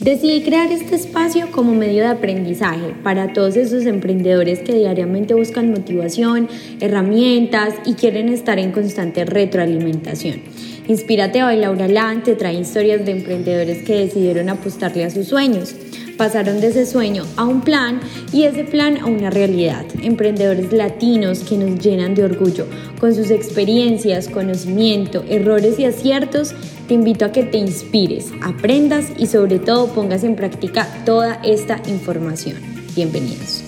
[0.00, 5.70] Decidí crear este espacio como medio de aprendizaje para todos esos emprendedores que diariamente buscan
[5.70, 6.48] motivación,
[6.80, 10.40] herramientas y quieren estar en constante retroalimentación.
[10.88, 15.74] Inspírate hoy, Laura Lan te trae historias de emprendedores que decidieron apostarle a sus sueños
[16.20, 17.98] pasaron de ese sueño a un plan
[18.30, 19.86] y ese plan a una realidad.
[20.02, 22.66] Emprendedores latinos que nos llenan de orgullo
[23.00, 26.54] con sus experiencias, conocimiento, errores y aciertos.
[26.88, 31.80] Te invito a que te inspires, aprendas y sobre todo pongas en práctica toda esta
[31.88, 32.56] información.
[32.94, 33.64] Bienvenidos.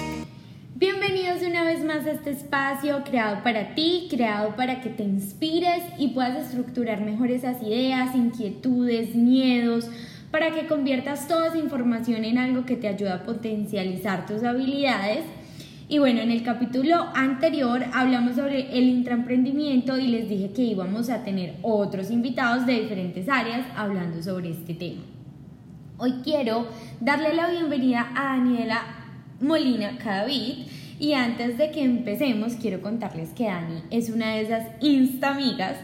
[0.74, 5.84] Bienvenidos una vez más a este espacio creado para ti, creado para que te inspires
[5.98, 9.88] y puedas estructurar mejor esas ideas, inquietudes, miedos,
[10.32, 15.24] para que conviertas toda esa información en algo que te ayude a potencializar tus habilidades.
[15.88, 21.10] Y bueno, en el capítulo anterior hablamos sobre el intraemprendimiento y les dije que íbamos
[21.10, 25.02] a tener otros invitados de diferentes áreas hablando sobre este tema.
[25.98, 26.66] Hoy quiero
[27.00, 28.82] darle la bienvenida a Daniela
[29.38, 30.66] Molina Cadavid.
[30.98, 35.76] Y antes de que empecemos, quiero contarles que Dani es una de esas insta amigas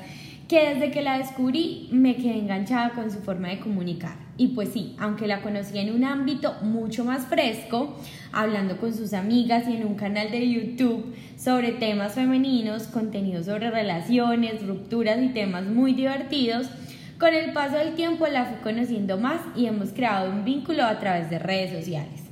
[0.48, 4.16] que desde que la descubrí me quedé enganchada con su forma de comunicar.
[4.38, 7.94] Y pues sí, aunque la conocí en un ámbito mucho más fresco,
[8.32, 13.70] hablando con sus amigas y en un canal de YouTube sobre temas femeninos, contenido sobre
[13.70, 16.70] relaciones, rupturas y temas muy divertidos,
[17.19, 20.98] con el paso del tiempo la fui conociendo más y hemos creado un vínculo a
[20.98, 22.28] través de redes sociales.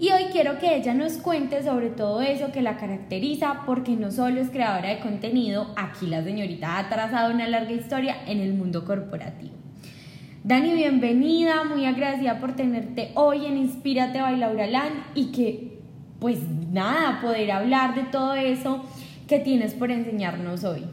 [0.00, 4.10] Y hoy quiero que ella nos cuente sobre todo eso que la caracteriza, porque no
[4.10, 8.54] solo es creadora de contenido, aquí la señorita ha trazado una larga historia en el
[8.54, 9.52] mundo corporativo.
[10.42, 15.80] Dani, bienvenida, muy agradecida por tenerte hoy en Inspírate by Laura Lan y que,
[16.18, 18.82] pues nada, poder hablar de todo eso
[19.28, 20.86] que tienes por enseñarnos hoy.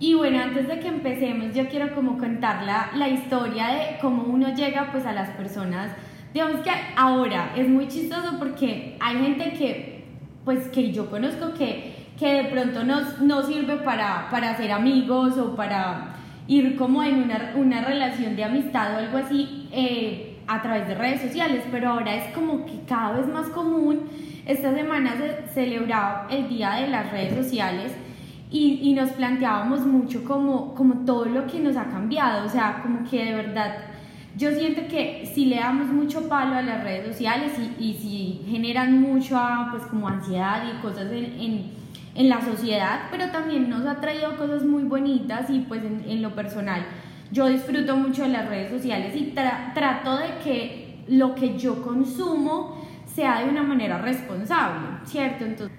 [0.00, 4.22] Y bueno, antes de que empecemos, yo quiero como contar la, la historia de cómo
[4.22, 5.90] uno llega pues a las personas.
[6.36, 10.04] Digamos que ahora es muy chistoso porque hay gente que,
[10.44, 15.38] pues que yo conozco que, que de pronto no, no sirve para, para ser amigos
[15.38, 16.14] o para
[16.46, 20.94] ir como en una, una relación de amistad o algo así eh, a través de
[20.96, 24.00] redes sociales, pero ahora es como que cada vez más común.
[24.44, 27.92] Esta semana se celebraba el Día de las Redes Sociales
[28.50, 32.82] y, y nos planteábamos mucho como, como todo lo que nos ha cambiado, o sea,
[32.82, 33.95] como que de verdad
[34.36, 38.50] yo siento que si le damos mucho palo a las redes sociales y, y si
[38.50, 41.76] generan mucho pues como ansiedad y cosas en
[42.16, 46.34] en la sociedad, pero también nos ha traído cosas muy bonitas y pues en, lo
[46.34, 46.84] personal
[47.30, 49.34] yo disfruto mucho de las redes sociales y
[49.74, 55.44] trato de que lo que yo consumo sea de una manera responsable, ¿cierto?
[55.44, 55.76] Entonces,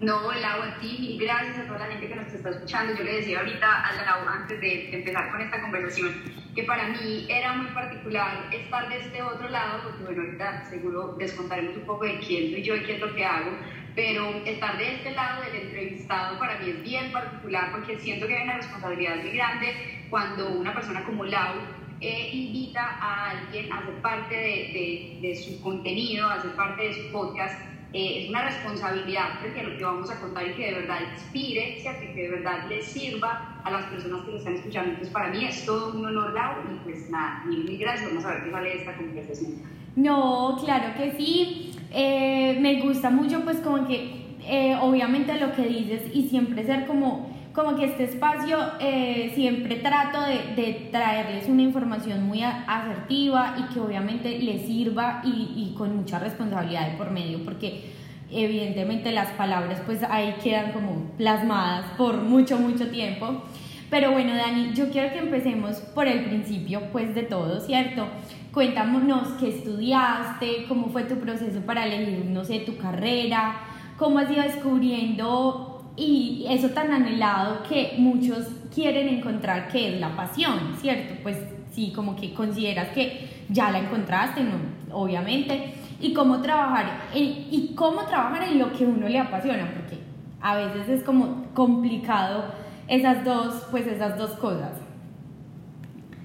[0.00, 2.94] no, Lau, a ti, mil gracias a toda la gente que nos está escuchando.
[2.94, 6.22] Yo le decía ahorita a Lau, antes de, empezar con esta conversación,
[6.54, 11.16] que para mí era muy particular estar de este otro lado, porque bueno, ahorita seguro
[11.18, 13.50] les contaremos un poco de quién soy yo y qué es lo que hago,
[13.94, 18.38] pero estar de este lado del entrevistado para mí es bien particular porque siento que
[18.38, 21.56] hay una responsabilidad muy grande cuando una persona como Lau
[22.00, 26.84] eh, invita a alguien a ser parte de, de, de, su contenido, a ser parte
[26.84, 27.60] de su podcast.
[27.92, 31.82] Eh, es una responsabilidad porque lo que vamos a contar y que de verdad inspire,
[31.82, 34.90] que de verdad le sirva a las personas que lo están escuchando.
[34.90, 38.08] Entonces, para mí es todo un honor, Lau, y pues nada, mil, mil gracias.
[38.08, 39.52] Vamos a ver qué sale esta conversación.
[39.96, 41.74] No, claro que sí.
[41.92, 46.86] Eh, me gusta mucho pues como que eh, obviamente lo que dices y siempre ser
[46.86, 53.72] como, como que este espacio eh, siempre trato de, traerles una información muy asertiva y
[53.72, 57.92] que obviamente les sirva y, y con mucha responsabilidad de por medio porque
[58.30, 63.42] evidentemente las palabras pues ahí quedan como plasmadas por mucho mucho tiempo.
[63.90, 68.06] Pero bueno Dani yo quiero que empecemos por el principio pues de todo cierto
[68.52, 73.60] Cuéntanos qué estudiaste, cómo fue tu proceso para elegir, no sé, tu carrera,
[73.96, 75.69] cómo has ido descubriendo
[76.00, 81.14] y eso tan anhelado que muchos quieren encontrar que es la pasión, ¿cierto?
[81.22, 81.36] Pues
[81.72, 84.96] sí, como que consideras que ya la encontraste, ¿no?
[84.96, 85.74] Obviamente.
[86.00, 89.98] Y cómo trabajar, y cómo trabajar en lo que uno le apasiona, porque
[90.40, 92.44] a veces es como complicado
[92.88, 94.72] esas dos, pues esas dos cosas.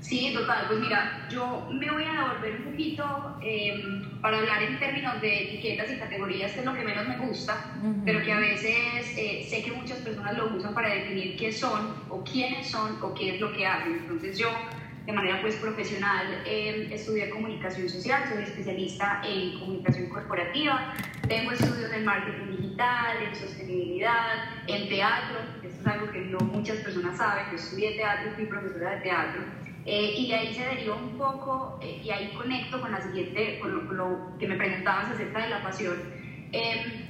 [0.05, 0.65] Sí, total.
[0.67, 5.45] Pues mira, yo me voy a devolver un poquito em, para hablar en términos de
[5.45, 7.57] etiquetas y categorías, que es lo que menos me gusta,
[8.05, 11.95] pero que a veces eh, sé que muchas personas lo usan para definir qué son
[12.09, 13.93] o quiénes son o qué es lo que hacen.
[13.93, 14.49] Entonces yo,
[15.07, 20.93] de manera pues profesional, em, estudié comunicación social, soy especialista en comunicación corporativa,
[21.27, 26.77] tengo estudios en marketing digital, en sostenibilidad, en teatro, esto es algo que no muchas
[26.77, 30.95] personas saben, yo estudié teatro, fui profesora de teatro Eh, y de ahí se deriva
[30.95, 35.43] un poco, eh, y ahí conecto con la siguiente, con lo, que me preguntabas acerca
[35.43, 35.95] de la pasión.
[36.51, 37.05] Em,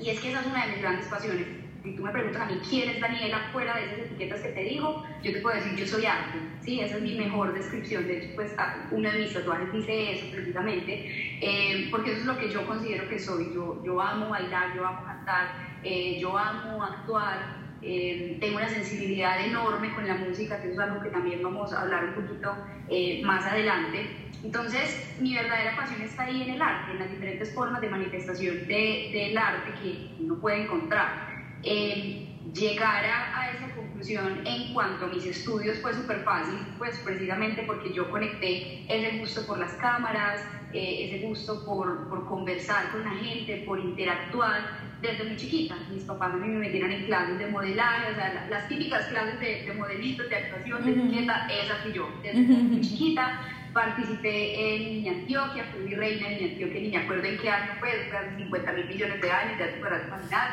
[0.00, 1.46] y es que esa es una de mis grandes pasiones.
[1.82, 4.64] Si tú me preguntas a mí quién es Daniela fuera de esas etiquetas que te
[4.64, 6.38] digo, yo te puedo decir yo soy arte.
[6.60, 8.06] Sí, esa es mi mejor descripción.
[8.06, 12.26] De hecho, pues ah, uno de mis tatuajes dice eso precisamente, em, porque eso es
[12.26, 13.52] lo que yo considero que soy.
[13.54, 15.48] Yo, yo amo bailar, yo amo cantar,
[15.82, 17.59] eh, yo amo actuar.
[17.82, 21.82] Eh, tengo una sensibilidad enorme con la música, que es algo que también vamos a
[21.82, 22.54] hablar un poquito
[22.88, 24.06] eh, más adelante.
[24.44, 28.66] Entonces, mi verdadera pasión está ahí en el arte, en las diferentes formas de manifestación
[28.66, 31.30] de, del arte que uno puede encontrar.
[31.62, 37.62] Eh, llegar a, esa conclusión en cuanto a mis estudios fue súper fácil, pues precisamente
[37.66, 40.42] porque yo conecté ese gusto por las cámaras,
[40.72, 45.76] ese gusto por, por conversar con la gente, por interactuar desde muy chiquita.
[45.92, 49.40] Mis papás a mí me metieron en clases de modelaje, o sea, las típicas clases
[49.40, 52.08] de, de modelitos, de actuación, de etiqueta, esa fui yo.
[52.22, 53.40] Desde muy chiquita
[53.72, 57.72] participé en Niña Antioquia, fui reina de Niña Antioquia, ni me acuerdo en qué año
[57.78, 60.50] fue, hace 50 mil millones de años, ya te podrás imaginar.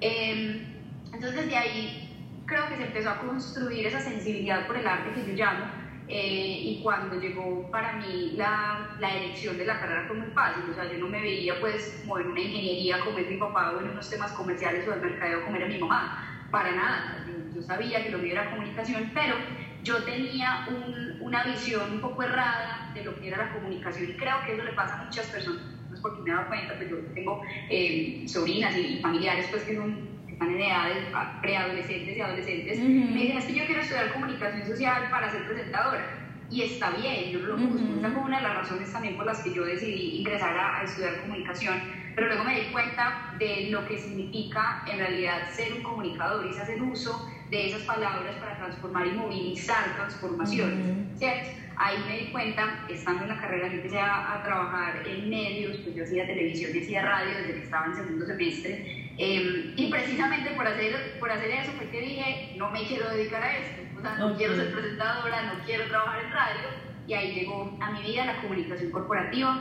[0.00, 0.66] Eh,
[1.12, 2.08] entonces de ahí
[2.46, 5.66] creo que se empezó a construir esa sensibilidad por el arte que yo llamo,
[6.08, 10.64] eh, y cuando llegó para mí la, la, elección de la carrera fue muy fácil,
[10.70, 13.72] o sea, yo no me veía pues como en una ingeniería como es mi papá
[13.72, 17.62] o en unos temas comerciales o de mercadeo como era mi mamá, para nada, yo,
[17.62, 19.34] sabía que lo mío era comunicación, pero
[19.82, 24.14] yo tenía un, una visión un poco errada de lo que era la comunicación y
[24.14, 26.74] creo que eso le pasa a muchas personas, no es porque me he dado cuenta,
[26.76, 31.04] pues yo tengo eh, sobrinas y, familiares pues que son están en edades
[31.42, 36.04] preadolescentes y adolescentes, me dicen, es que yo quiero estudiar comunicación social para ser presentadora.
[36.48, 37.98] Y está bien, yo lo busco.
[37.98, 41.20] Esa fue una de las razones también por las que yo decidí ingresar a, estudiar
[41.22, 41.82] comunicación.
[42.14, 46.56] Pero luego me di cuenta de lo que significa en realidad ser un comunicador y
[46.56, 51.18] hacer uso de esas palabras para transformar y movilizar transformaciones.
[51.18, 51.48] ¿cierto?
[51.78, 55.76] Ahí me di cuenta, estando en la carrera, yo empecé a, a trabajar en medios,
[55.78, 59.90] pues yo hacía televisión y hacía radio desde que estaba en segundo semestre Em, y
[59.90, 63.82] precisamente por hacer, por hacer eso fue que dije, no me quiero dedicar a esto,
[63.98, 66.68] o sea, no quiero ser presentadora, no quiero trabajar en radio,
[67.04, 69.58] y ahí llegó a mi vida la comunicación corporativa,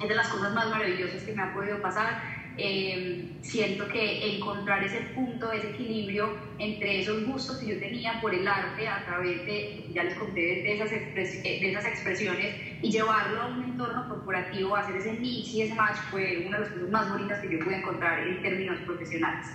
[0.00, 4.84] es de las cosas más maravillosas que me ha podido pasar, eh, siento que encontrar
[4.84, 9.44] ese punto, ese equilibrio entre esos gustos que yo tenía por el arte a través
[9.46, 14.76] de, ya les conté, de esas, de esas expresiones y llevarlo a un entorno corporativo,
[14.76, 17.64] hacer ese mix y ese match fue una de las cosas más bonitas que yo
[17.64, 19.46] pude encontrar en términos profesionales.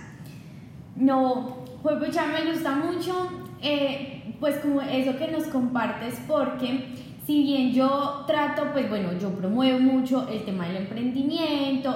[0.96, 3.30] No, pues ya me gusta mucho,
[3.62, 6.86] eh, pues como eso que nos compartes porque
[7.28, 11.28] si bien yo trato, pues bueno, yo promuevo mucho el tema del emprendimiento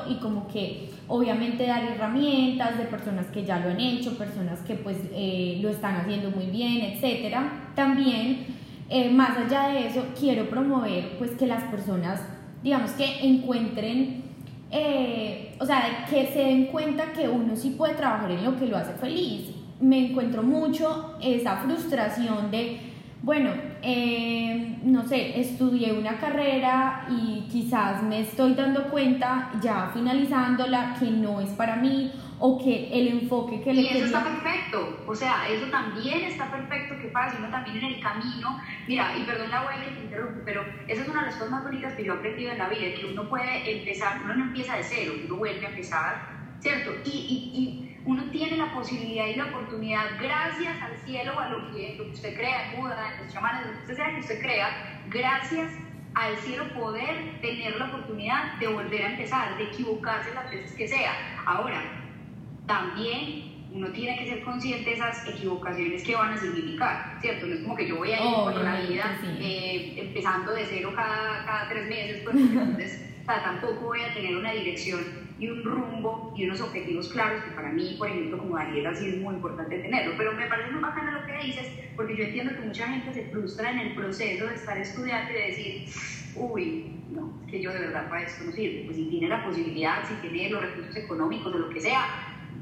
[0.08, 4.74] y como que obviamente dar herramientas de personas que ya lo han hecho, personas que
[4.74, 7.70] pues eh, lo están haciendo muy bien, etcétera.
[7.74, 8.46] También,
[8.88, 12.20] eh, más allá de eso, quiero promover pues que las personas,
[12.62, 14.22] digamos que encuentren,
[14.70, 18.66] eh, o sea, que se den cuenta que uno sí puede trabajar en lo que
[18.66, 19.50] lo hace feliz.
[19.80, 22.91] Me encuentro mucho esa frustración de
[23.22, 23.52] bueno,
[23.82, 31.08] eh, no sé, estudié una carrera y quizás me estoy dando cuenta ya finalizándola que
[31.08, 35.14] no es para mí o que el enfoque que le Y eso está perfecto, o
[35.14, 39.50] sea, eso también está perfecto que pasa, uno también en el camino, mira, y perdón
[39.50, 42.04] la huella que te interrumpe, pero esa es una de las cosas más bonitas que
[42.04, 45.12] yo he aprendido en la vida, que uno puede empezar, uno no empieza de cero,
[45.24, 46.92] uno vuelve a empezar, ¿cierto?
[47.04, 51.48] y, y, y uno tiene la posibilidad y la oportunidad, gracias al cielo o a
[51.48, 54.14] lo que, lo que usted crea, en Buda, en los chamanes, lo que usted sea
[54.14, 55.72] que usted crea, gracias
[56.14, 60.88] al cielo poder tener la oportunidad de volver a empezar, de equivocarse las veces que
[60.88, 61.12] sea.
[61.46, 61.80] Ahora,
[62.66, 67.46] también uno tiene que ser consciente de esas equivocaciones que van a significar, ¿cierto?
[67.46, 70.92] No es como que yo voy a ir por la vida eh, empezando de cero
[70.94, 75.00] cada, cada tres meses, pues, entonces tampoco voy a tener una dirección
[75.38, 79.08] y un rumbo y unos objetivos claros que para mí, por ejemplo, como Daniela, sí
[79.08, 80.14] es muy importante tenerlo.
[80.16, 83.24] Pero me parece muy bacana lo que dices, porque yo entiendo que mucha gente se
[83.30, 85.88] frustra en el proceso de estar estudiando y de decir,
[86.36, 88.84] uy, no, es que yo de verdad para esto no sirve.
[88.84, 92.06] Pues si tiene la posibilidad, si tiene los recursos económicos o lo que sea,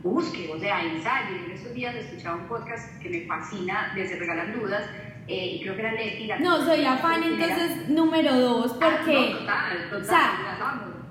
[0.03, 1.37] busque, o sea, ensaye.
[1.45, 4.89] En estos días escuchaba un podcast que me fascina de Se Regalan Dudas,
[5.31, 6.27] eh, y creo que era Leti.
[6.27, 9.37] La no, soy la fan entonces número dos, ah, porque...
[9.39, 10.33] total, total, o sea,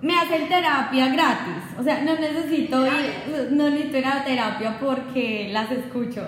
[0.01, 5.49] me hacen terapia gratis, o sea, no necesito ir, no necesito ir a terapia porque
[5.51, 6.27] las escucho.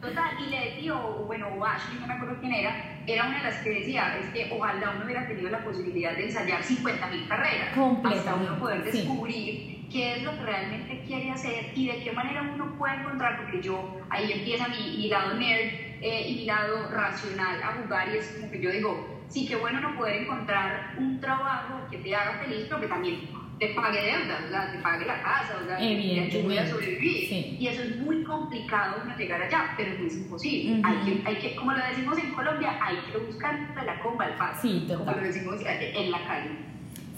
[0.00, 3.44] Total, y Leti o, bueno, o Ashley, no me acuerdo quién era, era una de
[3.44, 7.68] las que decía, es que ojalá uno hubiera tenido la posibilidad de ensayar 50.000 carreras,
[8.04, 12.42] hasta uno poder descubrir qué es lo que realmente quiere hacer y de qué manera
[12.42, 15.70] uno puede encontrar, porque yo, ahí empieza mi, mi lado nerd,
[16.04, 19.56] eh, y mi lado racional a jugar y es como que yo digo, sí, qué
[19.56, 23.20] bueno no poder encontrar un trabajo que te haga feliz, pero que también
[23.58, 27.56] te pague deudas, o sea, te pague la casa, o sea, que voy a sobrevivir.
[27.58, 30.82] Y eso es muy complicado no llegar allá, pero no es imposible.
[30.84, 34.36] hay, que, hay que, como lo decimos en Colombia, hay que buscar la comba al
[34.36, 36.50] paso, sí, como lo decimos en la calle.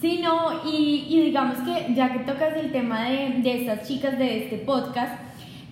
[0.00, 4.16] Sí, no, y, y, digamos que ya que tocas el tema de, de estas chicas
[4.16, 5.20] de este podcast,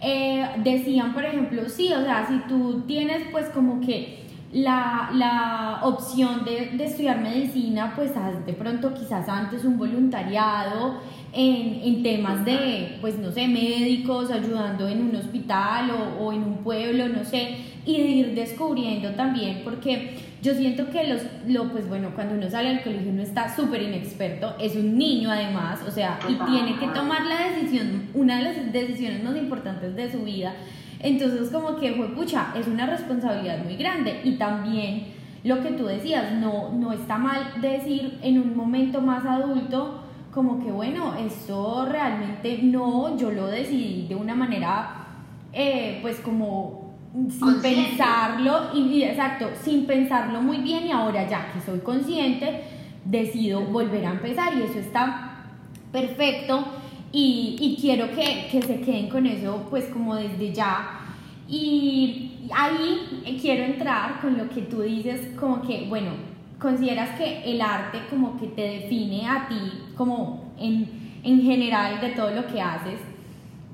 [0.01, 5.81] eh, decían, por ejemplo, sí, o sea, si tú tienes pues como que la, la
[5.83, 11.01] opción de, de, estudiar medicina, pues haz de pronto quizás antes un voluntariado
[11.33, 16.45] en, en, temas de, pues no sé, médicos, ayudando en un hospital o, o en
[16.45, 21.73] un pueblo, no sé, y de ir descubriendo también, porque yo siento que los, lo,
[21.73, 25.81] pues bueno, cuando uno sale al colegio uno está súper inexperto, es un niño además,
[25.89, 30.13] o sea, y tiene que tomar la decisión, una de las decisiones más importantes de
[30.13, 30.55] su vida,
[31.01, 35.87] entonces como que fue pucha, es una responsabilidad muy grande y también lo que tú
[35.87, 41.87] decías, no, no está mal decir en un momento más adulto como que bueno, esto
[41.91, 45.07] realmente no, yo lo decidí de una manera
[45.55, 46.84] eh, pues como
[47.15, 52.65] sin pensarlo y, exacto, sin pensarlo muy bien y ahora ya que soy consciente
[53.05, 55.45] decido volver a empezar y eso está
[55.93, 56.65] perfecto
[57.13, 61.01] y, y quiero que, que, se queden con eso pues como desde ya.
[61.49, 66.11] Y ahí quiero entrar con lo que tú dices, como que, bueno,
[66.59, 72.09] consideras que el arte como que te define a ti como en, en general de
[72.11, 72.99] todo lo que haces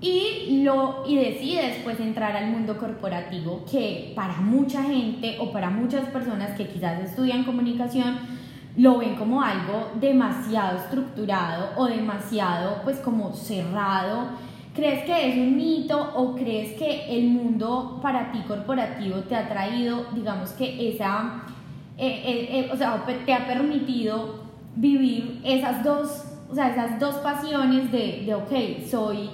[0.01, 5.69] y, lo, y decides pues entrar al mundo corporativo que para mucha gente o para
[5.69, 8.19] muchas personas que quizás estudian comunicación
[8.77, 14.29] lo ven como algo demasiado estructurado o demasiado pues como cerrado.
[14.75, 19.49] ¿Crees que es un mito o crees que el mundo para ti corporativo te ha
[19.49, 21.43] traído, digamos que esa,
[21.99, 24.45] eh, eh, eh, o sea, te ha permitido
[24.77, 29.29] vivir esas dos, o sea, esas dos pasiones de, de, ok, soy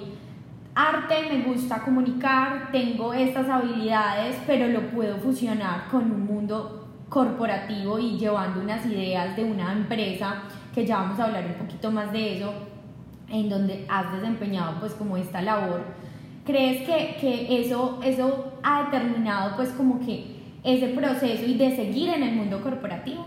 [0.77, 7.97] arte, me gusta comunicar, tengo estas habilidades, pero lo puedo fusionar con un mundo corporativo
[7.97, 10.43] y llevando unas ideas de una empresa,
[10.75, 12.53] que ya vamos a hablar un poquito más de eso,
[13.27, 15.81] en donde has desempeñado pues como esta labor.
[16.45, 22.09] ¿Crees que, que eso, eso ha determinado pues como que ese proceso y de seguir
[22.09, 23.25] en el mundo corporativo?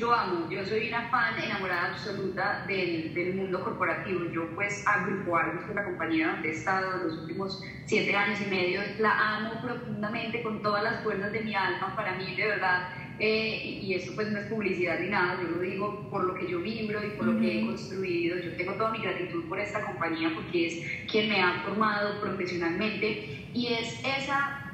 [0.00, 4.24] Yo amo, yo soy una fan enamorada absoluta del, del mundo corporativo.
[4.32, 8.16] Yo pues a Grupo Argos, que es la compañía donde he estado los últimos siete
[8.16, 11.94] años y medio, la amo profundamente con todas las fuerzas de mi alma.
[11.94, 12.88] Para mí, de verdad,
[13.18, 16.50] eh, y, eso pues no es publicidad ni nada, yo lo digo por lo que
[16.50, 18.38] yo vibro y por lo que he construido.
[18.38, 23.48] Yo tengo toda mi gratitud por esta compañía porque es quien me ha formado profesionalmente
[23.52, 24.69] y es esa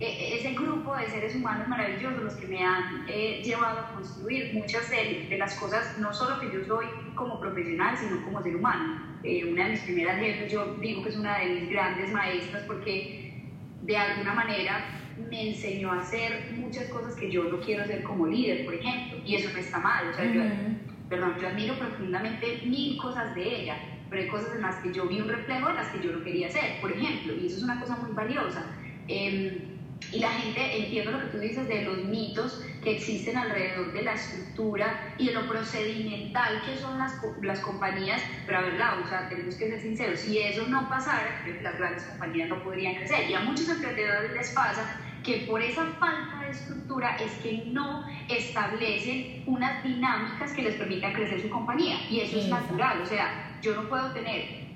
[0.00, 4.88] ese grupo de seres humanos maravillosos los que me han eh, llevado a construir muchas
[4.88, 9.02] de, las cosas, no solo que yo soy como profesional, sino como ser humano.
[9.22, 12.64] Eh, una de mis primeras jefes, yo digo que es una de mis grandes maestras
[12.66, 13.44] porque
[13.82, 14.86] de alguna manera
[15.28, 19.18] me enseñó a hacer muchas cosas que yo no quiero hacer como líder, por ejemplo,
[19.26, 20.08] y eso no está mal.
[20.08, 20.42] O sea, yo,
[21.10, 23.76] perdón, yo admiro profundamente mil cosas de ella,
[24.08, 26.24] pero hay cosas en las que yo vi un reflejo de las que yo no
[26.24, 28.64] quería hacer, por ejemplo, y eso es una cosa muy valiosa.
[29.06, 29.76] Eh,
[30.12, 34.02] y la gente, entiendo lo que tú dices de los mitos que existen alrededor de
[34.02, 39.06] la estructura y de lo procedimental que son las, las compañías, pero a ver, o
[39.06, 43.30] sea, tenemos que ser sinceros, si eso no pasara, las grandes compañías no podrían crecer.
[43.30, 48.04] Y a muchos emprendedores les pasa que por esa falta de estructura es que no
[48.28, 51.96] establecen unas dinámicas que les permitan crecer su compañía.
[52.08, 54.69] Y eso es natural, o sea, yo no puedo tener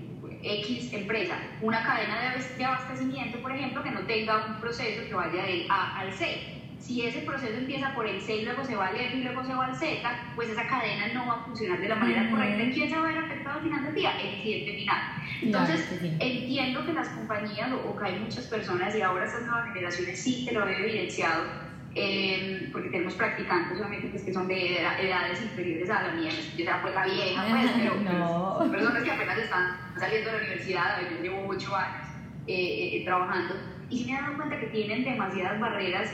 [0.45, 2.21] X empresa, una cadena
[2.57, 6.61] de abastecimiento, por ejemplo, que no tenga un proceso que vaya del A al C.
[6.79, 9.43] Si ese proceso empieza por el C y luego se va al F y luego
[9.43, 9.97] se va al Z,
[10.37, 12.63] pues esa cadena no va a funcionar de la manera correcta.
[12.63, 14.21] ¿Y quién se va a ver afectado al final del día?
[14.21, 15.03] El cliente final.
[15.41, 15.89] Entonces,
[16.21, 20.45] entiendo que las compañías o que hay muchas personas y ahora estas nuevas generaciones sí
[20.47, 21.64] te lo he evidenciado,
[21.97, 26.65] eh, porque tenemos practicantes obviamente pues, que son de edades inferiores a la mía, yo
[26.65, 28.59] ya pues la vieja, pues, pero no.
[28.59, 32.09] son personas que apenas están saliendo de la universidad, yo llevo ocho años
[32.49, 33.55] eh, eh, trabajando,
[33.91, 36.11] y sí me he dado cuenta que tienen demasiadas barreras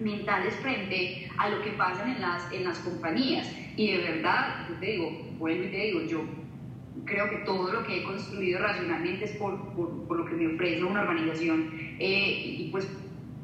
[0.00, 4.74] mentales frente a lo que pasa en las, en las compañías, y de verdad, yo
[4.74, 6.24] te digo, vuelvo y te digo, yo
[7.06, 10.54] creo que todo lo que he construido racionalmente es por, por, por lo que me
[10.54, 12.86] ofrece una organización y pues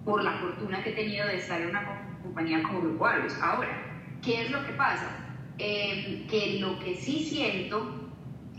[0.05, 3.07] por la fortuna que he tenido de estar en una compañía como Grupo.
[3.07, 3.69] Ahora,
[4.23, 5.25] ¿qué es lo que pasa?
[5.59, 8.05] Em, que lo que sí siento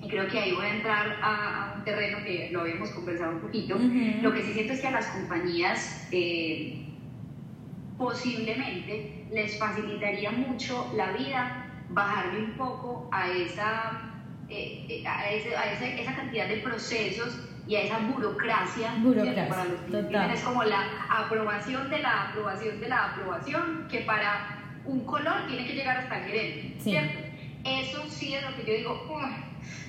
[0.02, 3.40] y creo que ahí voy a entrar a, un terreno que lo habíamos conversado un
[3.40, 3.75] poquito,
[4.22, 6.86] lo que sí siento es que a las compañías eh,
[7.98, 14.14] posiblemente les facilitaría mucho la vida bajarle un poco a esa,
[14.50, 18.91] eh, eh, a, esa cantidad de procesos y a esa burocracia,
[19.50, 24.60] para los que es como la aprobación de la aprobación de la aprobación que para
[24.86, 27.19] un color tiene que llegar hasta el gerente, ¿cierto?
[27.63, 29.19] Eso sí es lo que yo digo,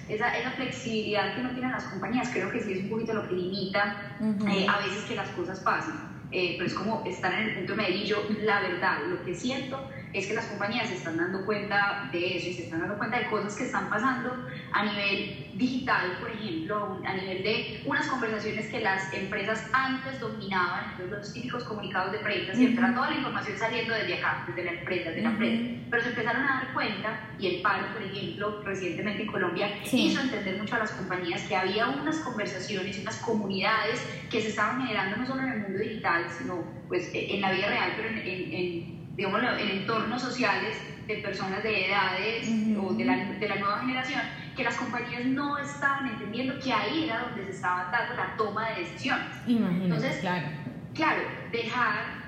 [0.08, 3.28] esa, esa, flexibilidad que no tienen las compañías, creo que sí es un poquito lo
[3.28, 4.16] que limita
[4.48, 5.94] eh, a veces que las cosas pasen.
[6.32, 7.96] Eh, pero es como estar en el punto medio.
[7.96, 9.88] Y yo, la verdad, lo que siento
[10.18, 13.18] es que las compañías se están dando cuenta de eso y se están dando cuenta
[13.18, 18.68] de cosas que están pasando a nivel digital, por ejemplo, a nivel de unas conversaciones
[18.68, 23.16] que las empresas antes dominaban, entonces los típicos comunicados de prensa, siempre era toda la
[23.16, 26.74] información saliendo desde acá, desde la empresa, de la empresa, pero se empezaron a dar
[26.74, 31.42] cuenta, y el paro, por ejemplo, recientemente en Colombia, hizo entender mucho a las compañías
[31.42, 35.78] que había unas conversaciones unas comunidades que se estaban generando no solo en el mundo
[35.78, 41.16] digital, sino pues en la vida real, pero en, en digámoslo, en entornos sociales de
[41.18, 44.20] personas de edades o de la, de la, nueva generación,
[44.54, 48.68] que las compañías no estaban entendiendo que ahí era donde se estaba dando la toma
[48.70, 49.36] de decisiones.
[49.46, 50.48] Entonces, claro.
[50.94, 52.26] claro, dejar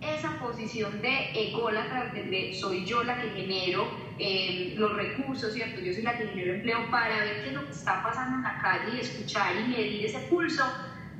[0.00, 5.80] esa posición de ególatra, de soy yo la que genero eh, los recursos, ¿cierto?
[5.80, 8.42] Yo soy la que genero empleo para ver qué es lo que está pasando en
[8.42, 10.64] la calle y escuchar y medir ese pulso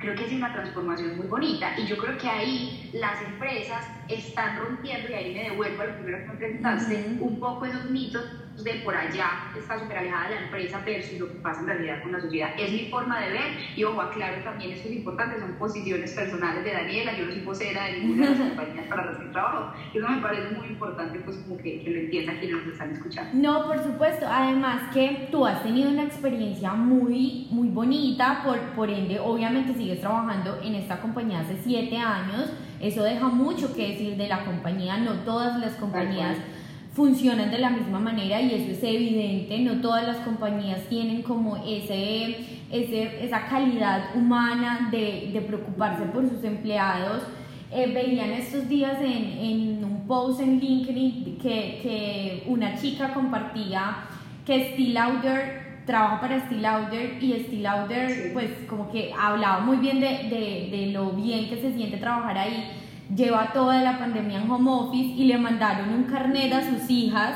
[0.01, 1.79] creo que es una transformación muy bonita.
[1.79, 5.95] Y yo creo que ahí las empresas están rompiendo, y ahí me devuelvo a lo
[5.95, 8.25] primero que me preguntaste, un poco esos mitos
[8.63, 12.01] de por allá está súper alejada de la empresa versus lo que pasa en realidad
[12.03, 12.49] con la sociedad.
[12.57, 16.63] Es mi forma de ver y ojo, aclaro también, esto es importante, son posiciones personales
[16.63, 19.73] de Daniela, yo no soy vocera de ninguna de las compañías para las que trabajo.
[19.93, 23.31] Eso me parece muy importante, pues como que, que lo entiendan quienes nos están escuchando.
[23.33, 28.89] No, por supuesto, además que tú has tenido una experiencia muy, muy bonita, por, por
[28.89, 34.17] ende, obviamente sigues trabajando en esta compañía hace siete años, eso deja mucho que decir
[34.17, 36.37] de la compañía, no todas las compañías
[36.93, 41.57] funcionan de la misma manera y eso es evidente, no todas las compañías tienen como
[41.57, 42.37] ese,
[42.69, 47.23] ese esa calidad humana de, de, preocuparse por sus empleados.
[47.71, 49.07] Eh, veían estos días en,
[49.39, 53.95] en, un post en LinkedIn que, que una chica compartía
[54.45, 59.77] que Steve Lauder trabaja para Steve Lauder y Steve Lauder pues como que hablaba muy
[59.77, 62.71] bien de, de, de lo bien que se siente trabajar ahí
[63.15, 67.35] lleva toda la pandemia en home office y le mandaron un carnet a sus hijas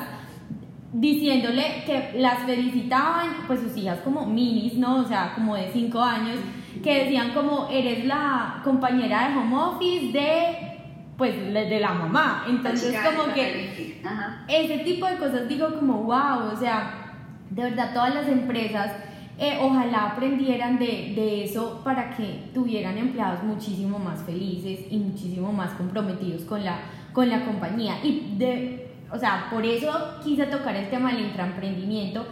[0.94, 4.98] diciéndole que las felicitaban, pues sus hijas como minis, ¿no?
[4.98, 6.38] O sea, como de 5 años,
[6.82, 10.72] que decían como eres la compañera de home office de
[11.18, 12.46] pues de la mamá.
[12.48, 14.02] Entonces como que
[14.48, 17.14] ese tipo de cosas digo como wow, o sea,
[17.50, 18.92] de verdad todas las empresas
[19.38, 25.52] eh, ojalá aprendieran de, de, eso para que tuvieran empleados muchísimo más felices y muchísimo
[25.52, 26.80] más comprometidos con la,
[27.12, 27.96] con la compañía.
[28.02, 29.92] Y de, o sea, por eso
[30.24, 32.26] quise tocar el tema del intraemprendimiento,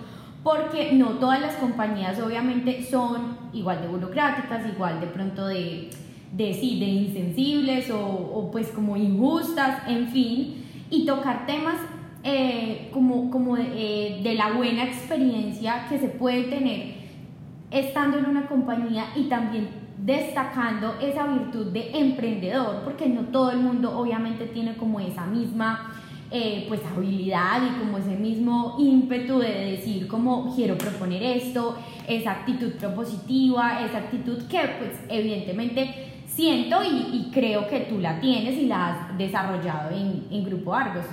[0.43, 5.89] porque no todas las compañías obviamente son igual de burocráticas, igual de pronto de,
[6.31, 11.75] de, sí, de insensibles o, o pues como injustas, en fin, y tocar temas
[12.23, 17.03] eh, como, como eh, de la buena experiencia que se puede tener
[17.69, 23.59] estando en una compañía y también destacando esa virtud de emprendedor, porque no todo el
[23.59, 25.91] mundo obviamente tiene como esa misma
[26.31, 32.31] eh, pues habilidad y como ese mismo ímpetu de decir como quiero proponer esto, esa
[32.31, 38.65] actitud propositiva, esa actitud que pues evidentemente siento y, creo que tú la tienes y
[38.65, 41.05] la has desarrollado en, en Grupo Argos.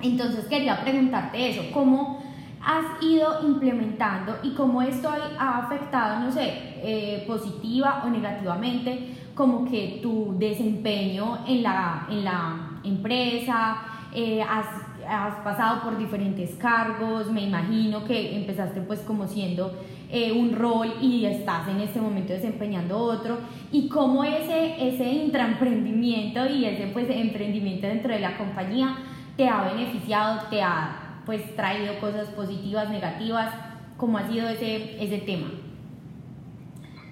[0.00, 2.22] Entonces quería preguntarte eso, ¿cómo
[2.64, 9.64] has ido implementando y cómo esto ha afectado, no sé, eh, positiva o negativamente, como
[9.64, 13.78] que tu desempeño en la, en la empresa,
[14.12, 14.66] eh, has,
[15.08, 19.72] has, pasado por diferentes cargos, me imagino que empezaste pues como siendo
[20.10, 23.38] eh, un rol y estás en este momento desempeñando otro,
[23.70, 28.96] y cómo ese, ese intraemprendimiento y ese pues emprendimiento dentro de la compañía
[29.38, 33.54] te ha beneficiado, te ha pues traído cosas positivas, negativas,
[33.96, 35.48] ¿cómo ha sido ese, ese tema?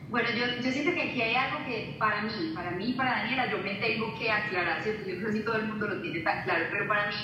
[0.09, 3.49] Bueno, yo, yo, siento que aquí hay algo que para mí, para mí, para Daniela,
[3.49, 5.09] yo me tengo que aclarar, ¿cierto?
[5.09, 7.15] yo creo que todo el mundo lo tiene tan claro, pero para mí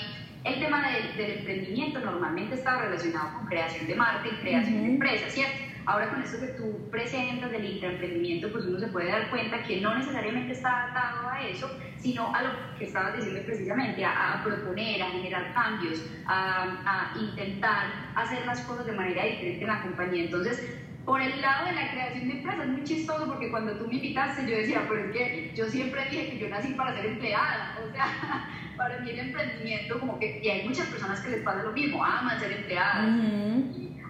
[0.45, 4.89] el tema del, del emprendimiento normalmente está relacionado con creación de marca y creación de
[4.89, 5.72] empresas, ¿cierto?
[5.85, 9.81] Ahora con esto que tú presentas del intraemprendimiento, pues uno se puede dar cuenta que
[9.81, 15.01] no necesariamente está atado a eso, sino a lo que estabas diciendo precisamente, a, proponer,
[15.01, 20.25] a generar cambios, a, a intentar hacer las cosas de manera diferente en la compañía.
[20.25, 20.61] Entonces,
[21.05, 23.95] por el lado de la creación de empresas es muy chistoso porque cuando tú me
[23.95, 27.77] invitaste yo decía, pero es que yo siempre dije que yo nací para ser empleada,
[27.83, 31.63] o sea, para mí el emprendimiento como que, y hay muchas personas que les pasa
[31.63, 33.05] lo mismo, aman ser empleadas,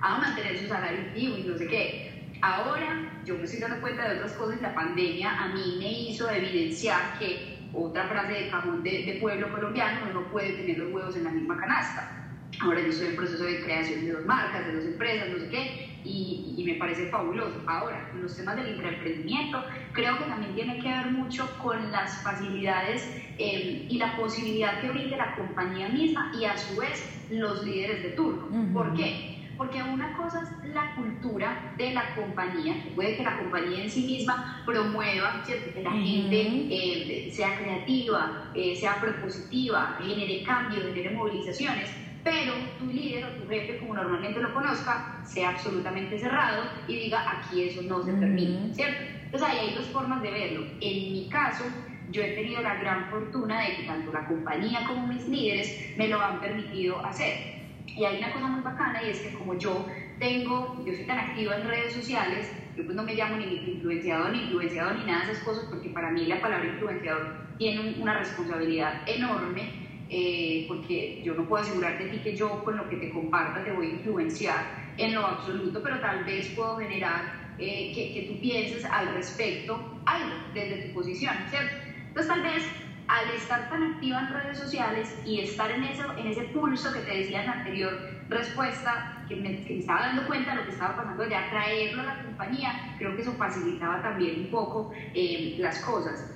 [0.04, 2.14] aman tener su salario activo y no sé qué.
[2.42, 6.30] Ahora yo me estoy dando cuenta de otras cosas, la pandemia a mí me hizo
[6.30, 10.94] evidenciar que otra frase de cajón de, de pueblo colombiano, uno no puede tener los
[10.94, 12.20] huevos en la misma canasta.
[12.62, 15.50] Ahora yo estoy en proceso de creación de dos marcas, de dos empresas, no sé
[15.50, 17.64] qué, y, y, me parece fabuloso.
[17.66, 19.64] Ahora, con los temas del intraemprendimiento,
[19.94, 24.90] creo que también tiene que ver mucho con las facilidades eh, y la posibilidad que
[24.90, 28.74] brinde la compañía misma y a su vez los líderes de turno.
[28.74, 29.33] ¿Por qué?
[29.58, 33.90] Porque una cosa es la cultura de la compañía, que puede que la compañía en
[33.90, 41.12] sí misma promueva que la gente eh, sea creativa, eh, sea propositiva, genere cambios, genere
[41.12, 41.92] movilizaciones,
[42.24, 47.24] pero tu líder o tu jefe, como normalmente lo conozca, sea absolutamente cerrado y diga
[47.30, 49.04] aquí eso no se permite, ¿cierto?
[49.26, 50.66] Entonces ahí hay dos formas de verlo.
[50.80, 51.66] En mi caso,
[52.12, 56.08] yo he tenido la gran fortuna de que tanto la compañía como mis líderes me
[56.08, 57.53] lo han permitido hacer.
[57.88, 59.86] Y hay una cosa muy bacana y es que como yo
[60.20, 64.32] tengo, yo soy tan activa en redes sociales, yo pues no me llamo ni influenciador
[64.32, 68.18] ni influenciador ni nada de esas cosas porque para mí la palabra influenciador tiene una
[68.18, 72.98] responsabilidad enorme eh, porque yo no puedo asegurar de ti que yo con lo que
[72.98, 77.92] te comparta te voy a influenciar en lo absoluto, pero tal vez puedo generar eh,
[77.94, 81.76] que, que, tú pienses al respecto algo desde tu posición, ¿cierto?
[82.08, 82.64] Entonces tal vez
[83.08, 87.00] al estar tan activa en redes sociales y estar en, eso, en ese pulso que
[87.00, 87.94] te decía en la anterior
[88.30, 92.24] respuesta, que me, estaba dando cuenta de lo que estaba pasando ya, traerlo a la
[92.24, 96.30] compañía, creo que eso facilitaba también un poco eh, las cosas.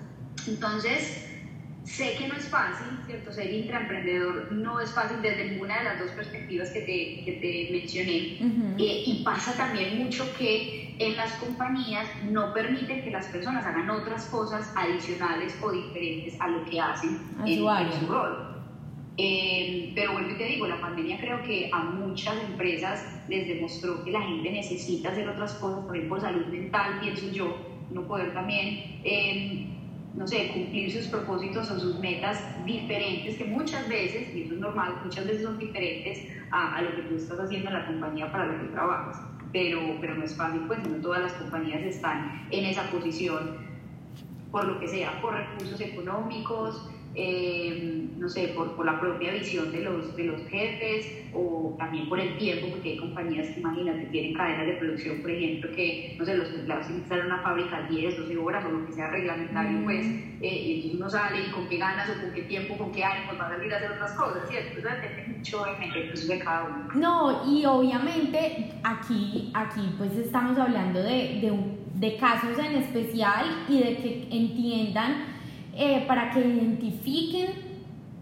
[0.48, 1.37] Entonces,
[1.88, 3.32] Sé que no es fácil, ¿cierto?
[3.32, 7.72] Ser intraemprendedor no es fácil desde ninguna de las dos perspectivas que te, que te
[7.72, 8.40] mencioné.
[8.78, 13.90] Eh, y pasa también mucho que en las compañías no permiten que las personas hagan
[13.90, 18.66] otras cosas adicionales o diferentes a lo que hacen en, su rol.
[19.16, 24.04] Eh, pero vuelvo y te digo, la pandemia creo que a muchas empresas les demostró
[24.04, 27.58] que la gente necesita hacer otras cosas, por ejemplo, salud mental, pienso yo,
[27.92, 29.77] no poder también eh,
[30.18, 34.60] no sé, cumplir sus propósitos o sus metas diferentes, que muchas veces, y eso es
[34.60, 38.48] normal, muchas veces son diferentes a, lo que tú estás haciendo en la compañía para
[38.48, 39.22] la que trabajas.
[39.54, 43.58] Pero, pero no es fácil, pues no todas las compañías están en esa posición,
[44.52, 49.72] por lo que sea, por recursos económicos, eh, no sé, por, por, la propia visión
[49.72, 54.06] de los, de los jefes o también por el tiempo, porque hay compañías que, imagínate,
[54.12, 57.26] tienen cadenas de producción, por ejemplo, que, no sé, los empleados tienen que estar en
[57.26, 61.10] una fábrica 10, 12 horas o lo que sea reglamentario, pues, eh, y entonces uno
[61.10, 63.74] sale y con qué ganas o con qué tiempo, con qué ánimo, va a salir
[63.74, 64.78] a hacer otras cosas, ¿cierto?
[64.78, 66.88] Eso depende mucho el de cada uno.
[66.94, 71.52] No, y obviamente aquí, aquí pues estamos hablando de, de,
[71.96, 75.37] de casos en especial y de que entiendan
[75.78, 77.52] eh, para que identifiquen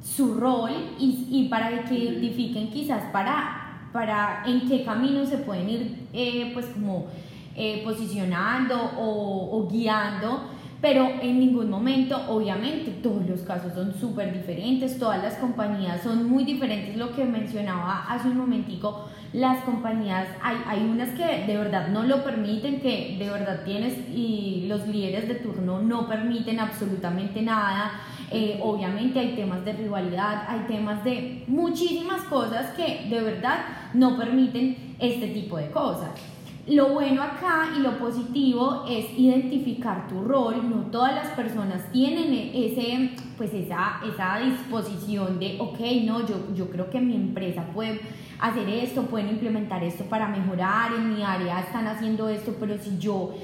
[0.04, 5.70] su rol y, y para que identifiquen quizás para, para en qué camino se pueden
[5.70, 7.08] ir eh, pues como
[7.56, 10.50] eh, posicionando o, o guiando
[10.86, 16.30] pero en ningún momento, obviamente, todos los casos son súper diferentes, todas las compañías son
[16.30, 21.58] muy diferentes, lo que mencionaba hace un momentico, las compañías, hay, hay unas que de
[21.58, 26.60] verdad no lo permiten, que de verdad tienes y los líderes de turno no permiten
[26.60, 27.94] absolutamente nada,
[28.30, 33.58] eh, obviamente hay temas de rivalidad, hay temas de muchísimas cosas que de verdad
[33.96, 36.35] no permiten este tipo de cosas.
[36.68, 40.68] Lo bueno acá y lo positivo es identificar tu rol.
[40.68, 46.72] No todas las personas tienen ese, pues esa, esa disposición de, ok, no, yo, yo
[46.72, 48.02] creo que mi empresa puede
[48.40, 52.98] hacer esto, pueden implementar esto para mejorar, en mi área están haciendo esto, pero si
[52.98, 53.36] yo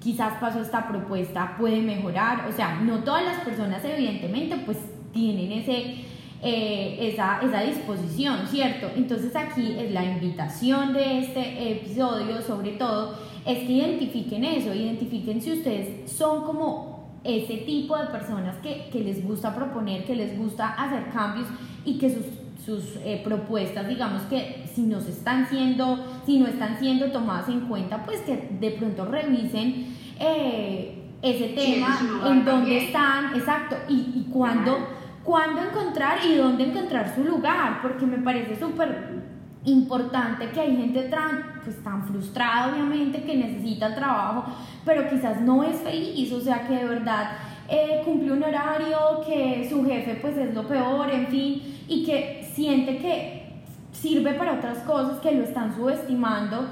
[0.00, 2.48] quizás paso esta propuesta puede mejorar.
[2.48, 4.78] O sea, no todas las personas evidentemente pues
[5.12, 6.04] tienen ese
[6.42, 8.90] eh, esa, esa disposición, ¿cierto?
[8.96, 15.42] Entonces aquí es la invitación de este episodio, sobre todo, es que identifiquen eso, identifiquen
[15.42, 20.38] si ustedes son como ese tipo de personas que, que les gusta proponer, que les
[20.38, 21.46] gusta hacer cambios
[21.84, 22.24] y que sus,
[22.64, 27.60] sus eh, propuestas, digamos que si no están siendo, si no están siendo tomadas en
[27.68, 34.26] cuenta, pues que de pronto revisen eh, ese tema, en dónde están, exacto, y, y
[34.32, 34.99] cuándo
[35.30, 39.22] cuándo encontrar y dónde encontrar su lugar, porque me parece súper
[39.64, 44.46] importante que hay gente tan, pues, tan frustrada, obviamente, que necesita trabajo,
[44.84, 47.30] pero quizás no es feliz, o sea, que de verdad
[47.68, 52.50] eh, cumple un horario, que su jefe pues es lo peor, en fin, y que
[52.52, 53.62] siente que
[53.92, 56.66] sirve para otras cosas, que lo están subestimando,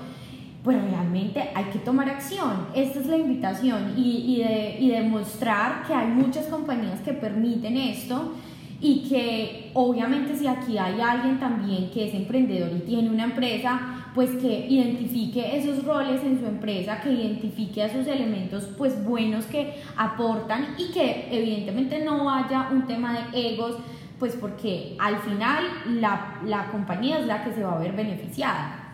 [0.63, 2.67] pues realmente hay que tomar acción.
[2.75, 7.77] Esta es la invitación y, y, de, y demostrar que hay muchas compañías que permiten
[7.77, 8.35] esto
[8.81, 13.81] y que obviamente si aquí hay alguien también que es emprendedor y tiene una empresa,
[14.15, 19.75] pues que identifique esos roles en su empresa, que identifique esos elementos pues buenos que
[19.97, 23.77] aportan y que evidentemente no haya un tema de egos,
[24.19, 25.65] pues porque al final
[26.01, 28.88] la, la compañía es la que se va a ver beneficiada.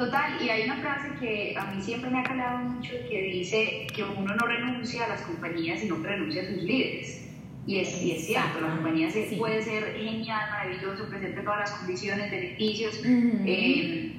[0.00, 3.86] Total, y hay una frase que a mí siempre me ha calado mucho que dice
[3.94, 7.28] que uno no renuncia a las compañías, sino que renuncia a sus líderes.
[7.66, 12.30] Y es, y es cierto, la compañía puede ser genial, maravilloso, presente todas las condiciones,
[12.30, 14.12] beneficios, eh,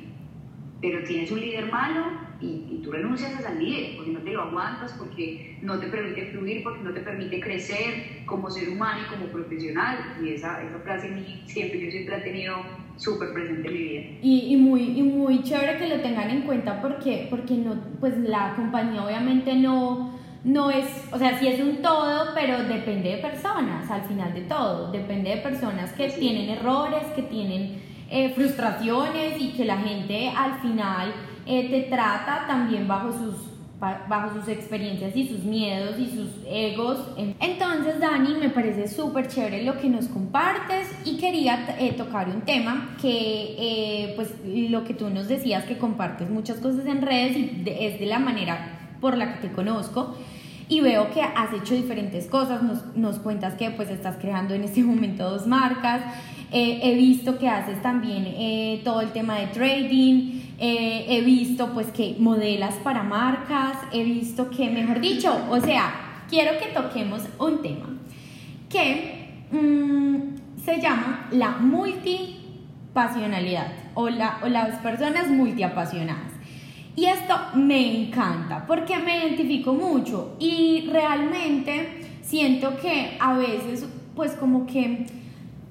[0.82, 4.42] pero tienes un líder malo y, y, tú renuncias al líder porque no te lo
[4.44, 9.10] aguantas, porque no te permite fluir, porque no te permite crecer como ser humano y
[9.10, 9.98] como profesional.
[10.24, 11.10] Y esa, esa frase
[11.48, 12.58] siempre, yo siempre he tenido
[13.02, 14.02] súper presente en mi vida.
[14.22, 18.18] Y, y, muy, y muy chévere que lo tengan en cuenta porque, porque no, pues
[18.18, 23.18] la compañía obviamente no no es, o sea, sí es un todo, pero depende de
[23.18, 24.92] personas, al final de todo.
[24.92, 30.60] Depende de personas que tienen errores, que tienen eh, frustraciones y que la gente al
[30.62, 31.14] final
[31.46, 33.51] eh, te trata también bajo sus
[33.82, 37.00] bajo sus experiencias y sus miedos y sus egos.
[37.40, 42.42] Entonces, Dani, me parece súper chévere lo que nos compartes y quería eh, tocar un
[42.42, 47.64] tema que, pues, lo que tú nos decías, que compartes muchas cosas en redes y
[47.66, 50.16] es de la manera por la que te conozco
[50.70, 54.64] y veo que has hecho diferentes cosas, nos, nos cuentas que pues estás creando en
[54.64, 56.02] este momento dos marcas,
[56.54, 61.72] eh, he visto que haces también eh, todo el tema de trading, eh, he visto
[61.74, 67.22] pues que modelas para marcas, he visto que, mejor dicho, o sea, quiero que toquemos
[67.40, 67.98] un tema
[68.70, 70.18] que mm,
[70.66, 76.34] se llama la multipasionalidad o, la, o las personas multiapasionadas.
[76.98, 83.86] Y esto me encanta porque me identifico mucho y realmente siento que a veces,
[84.16, 85.06] pues como que,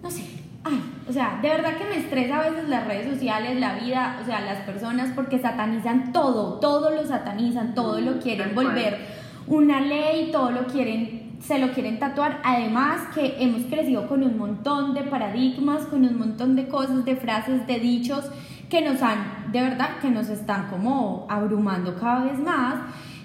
[0.03, 3.59] no sé, ay, o sea, de verdad que me estresa a veces las redes sociales,
[3.59, 8.55] la vida, o sea, las personas porque satanizan todo, todo lo satanizan, todo lo quieren
[8.55, 12.40] volver una ley, todo lo quieren se lo quieren tatuar.
[12.44, 17.16] Además que hemos crecido con un montón de paradigmas, con un montón de cosas, de
[17.16, 18.25] frases, de dichos
[18.68, 22.77] que nos han, de verdad, que nos están como abrumando cada vez más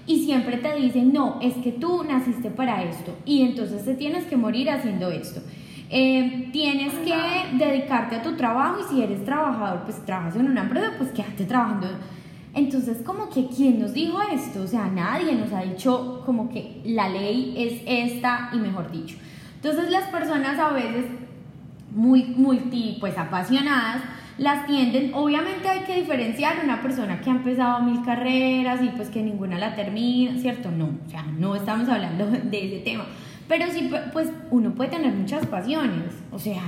[0.07, 4.25] y siempre te dicen, no, es que tú naciste para esto y entonces te tienes
[4.25, 5.41] que morir haciendo esto.
[5.89, 7.15] Eh, tienes que
[7.57, 11.45] dedicarte a tu trabajo y si eres trabajador, pues trabajas en una empresa, pues quédate
[11.45, 11.87] trabajando.
[12.53, 14.63] Entonces, como que, ¿quién nos dijo esto?
[14.63, 19.17] O sea, nadie nos ha dicho como que la ley es esta y mejor dicho.
[19.55, 21.05] Entonces, las personas a veces
[21.91, 24.01] muy multi, pues apasionadas,
[24.37, 29.09] las tienden, obviamente hay que diferenciar una persona que ha empezado mil carreras y pues
[29.09, 30.71] que ninguna la termina, ¿cierto?
[30.71, 33.05] No, o sea, no estamos hablando de ese tema.
[33.47, 36.63] Pero sí, pues uno puede tener muchas pasiones, o sea,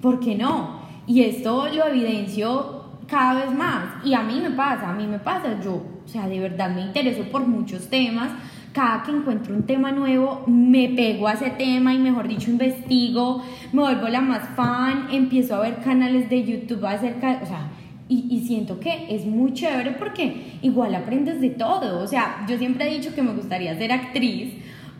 [0.00, 0.80] ¿por qué no?
[1.06, 4.04] Y esto lo evidencio cada vez más.
[4.04, 6.82] Y a mí me pasa, a mí me pasa, yo, o sea, de verdad me
[6.82, 8.30] intereso por muchos temas
[8.74, 13.40] cada que encuentro un tema nuevo, me pego a ese tema y mejor dicho, investigo,
[13.72, 17.70] me vuelvo la más fan, empiezo a ver canales de YouTube acerca, o sea,
[18.08, 22.02] y, y, siento que es muy chévere porque igual aprendes de todo.
[22.02, 24.52] O sea, yo siempre he dicho que me gustaría ser actriz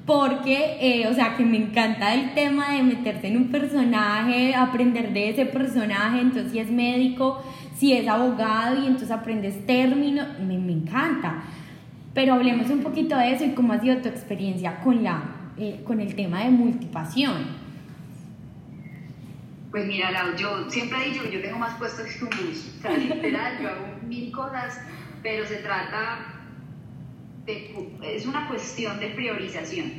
[0.07, 5.13] porque, eh, o sea, que me encanta el tema de meterse en un personaje, aprender
[5.13, 7.43] de ese personaje, entonces si es médico,
[7.77, 11.43] si es abogado y entonces aprendes términos, me, me encanta.
[12.13, 15.23] Pero hablemos un poquito de eso y cómo ha sido tu experiencia con, la,
[15.57, 17.65] eh, con el tema de multipasión.
[19.71, 22.75] Pues mira, Lau, yo siempre he dicho yo tengo más puestos que un bus.
[22.79, 24.81] O sea, literal, yo hago mil cosas,
[25.23, 26.34] pero se trata
[27.45, 29.93] de, es una cuestión de priorización,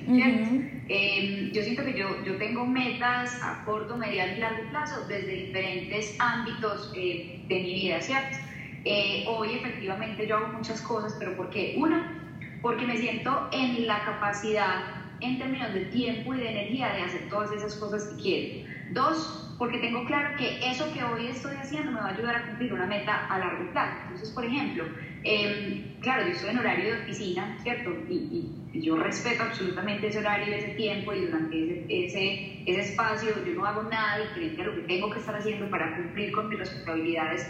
[0.87, 5.45] em, yo siento que yo, yo tengo metas a corto, mediano y largo plazo desde
[5.45, 8.37] diferentes ámbitos eh, de mi vida, ¿cierto?
[8.83, 11.75] Eh, hoy efectivamente yo hago muchas cosas, pero ¿por qué?
[11.77, 12.21] Una,
[12.61, 17.29] porque me siento en la capacidad en términos de tiempo y de energía de hacer
[17.29, 18.69] todas esas cosas que quiero.
[18.91, 22.47] Dos, porque tengo claro que eso que hoy estoy haciendo me va a ayudar a
[22.47, 23.97] cumplir una meta a largo plazo.
[24.03, 24.85] Entonces, por ejemplo,
[25.23, 27.91] em, claro, yo estoy en horario de oficina, ¿cierto?
[28.09, 33.53] Y, yo respeto absolutamente ese horario, ese tiempo y durante ese, ese, ese espacio yo
[33.53, 36.59] no hago nada diferente a lo que tengo que estar haciendo para cumplir con mis
[36.59, 37.49] responsabilidades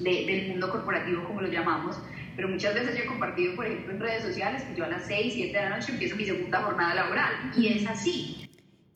[0.00, 1.96] del mundo corporativo, como lo llamamos.
[2.34, 5.06] Pero muchas veces yo he compartido, por ejemplo, en redes sociales que yo a las
[5.06, 7.52] 6, 7 de la noche empiezo mi segunda jornada laboral.
[7.56, 8.43] Y es así.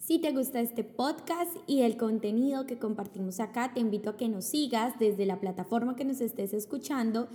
[0.08, 4.26] Si te gusta este podcast y el contenido que compartimos acá, te invito a que
[4.26, 7.28] nos sigas desde la plataforma que nos estés escuchando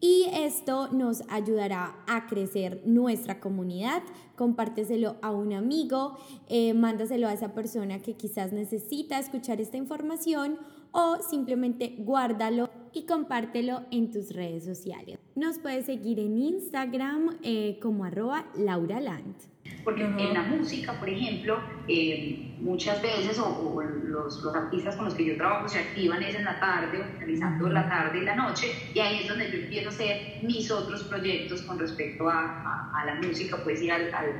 [0.00, 4.02] y esto nos ayudará a crecer nuestra comunidad.
[4.36, 6.16] Compárteselo a un amigo,
[6.48, 10.56] eh, mándaselo a esa persona que quizás necesita escuchar esta información
[10.92, 15.18] o simplemente guárdalo y compártelo en tus redes sociales.
[15.34, 19.53] Nos puedes seguir en Instagram eh, como arroba lauraland.
[19.84, 25.14] Porque en la música, por ejemplo, eh, muchas veces, o, los, los, artistas con los
[25.14, 28.34] que yo trabajo se activan es en la tarde, o finalizando la tarde y la
[28.34, 32.90] noche, y ahí es donde yo empiezo a hacer mis otros proyectos con respecto a,
[32.94, 34.32] a, la música, pues ir al, al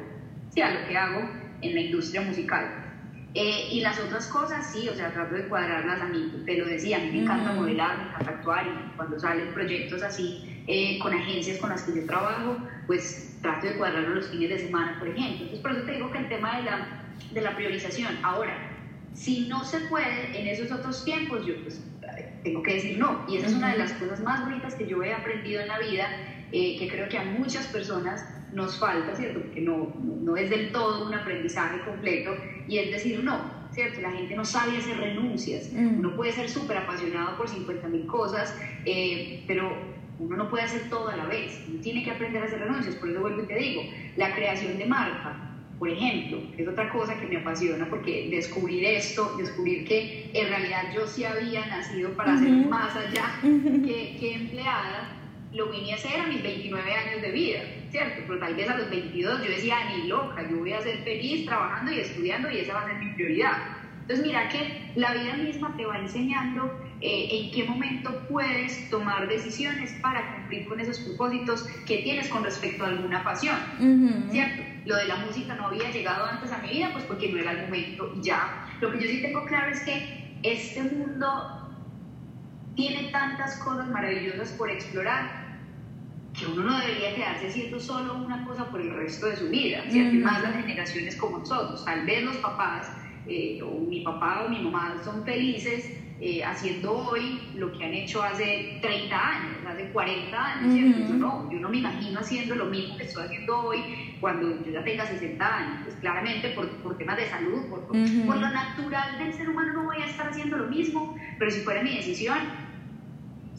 [0.49, 1.29] sí, a lo que hago
[1.61, 2.81] en la industria musical.
[3.35, 6.67] Eh, y las otras cosas, sí, o sea, trato de cuadrarlas a mí, te lo
[6.67, 10.99] decía, a mí me encanta modelar, me encanta actuar y cuando salen proyectos así eh,
[11.01, 14.99] con agencias con las que yo trabajo, pues trato de cuadrarlo los fines de semana,
[14.99, 15.47] por ejemplo.
[15.47, 18.57] Entonces, por eso te digo que el tema de la, de la priorización, ahora,
[19.13, 21.83] si no se puede en esos otros tiempos, yo pues
[22.43, 23.25] tengo que decir no.
[23.29, 25.79] Y esa es una de las cosas más bonitas que yo he aprendido en la
[25.79, 26.09] vida,
[26.53, 29.41] eh, que creo que a muchas personas nos falta, ¿cierto?
[29.41, 32.37] Porque no, no es del todo un aprendizaje completo
[32.69, 33.41] y es decir no,
[33.73, 34.01] ¿cierto?
[34.01, 35.73] La gente no sabe hacer renuncias.
[35.73, 35.99] Mm.
[35.99, 40.89] Uno puede ser súper apasionado por 50 mil cosas, eh, pero uno no puede hacer
[40.89, 41.63] todo a la vez.
[41.69, 42.95] Uno tiene que aprender a hacer renuncias.
[42.97, 43.83] Por eso vuelvo y te digo,
[44.17, 45.37] la creación de marca,
[45.79, 50.85] por ejemplo, es otra cosa que me apasiona porque descubrir esto, descubrir que en realidad
[50.95, 55.11] yo sí había nacido para ser más allá que, que empleada,
[55.53, 58.23] lo vine a hacer a mis 29 años de vida, ¿cierto?
[58.27, 61.47] Pero tal vez a los 22 yo decía, ni loca, yo voy a ser feliz
[61.47, 63.59] trabajando y estudiando y esa va a ser mi prioridad.
[64.03, 66.71] Entonces mira que la vida misma te va enseñando
[67.07, 72.43] eh, en qué momento puedes tomar decisiones para cumplir con esos propósitos que tienes con
[72.43, 73.59] respecto a alguna pasión,
[74.31, 74.63] ¿cierto?
[74.87, 77.51] Lo de la música no había llegado antes a mi vida, pues porque no era
[77.51, 78.65] el momento y ya.
[78.81, 81.77] Lo que yo sí tengo claro es que este mundo
[82.75, 85.45] tiene tantas cosas maravillosas por explorar
[86.33, 89.85] que uno no debería quedarse haciendo solo una cosa por el resto de su vida,
[89.91, 90.17] ¿cierto?
[90.21, 91.85] más las generaciones como nosotros.
[91.85, 92.91] Tal vez los papás,
[93.27, 95.91] eh, o mi papá o mi mamá, son felices
[96.21, 100.99] eh, haciendo hoy lo que han hecho hace 30 años, hace 40 años, ¿cierto?
[101.01, 104.73] yo, no, yo no me imagino haciendo lo mismo que estoy haciendo hoy cuando yo
[104.73, 105.81] ya tenga 60 años.
[105.85, 109.85] Pues claramente por, por temas de salud, por, por lo natural del ser humano no
[109.85, 112.39] voy a estar haciendo lo mismo, pero si fuera mi decisión,